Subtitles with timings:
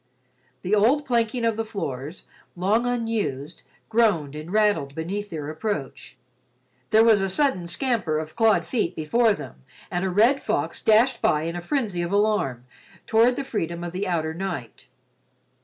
[0.63, 6.17] The old planking of the floors, long unused, groaned and rattled beneath their approach.
[6.89, 9.57] There was a sudden scamper of clawed feet before them,
[9.91, 12.65] and a red fox dashed by in a frenzy of alarm
[13.05, 14.87] toward the freedom of the outer night.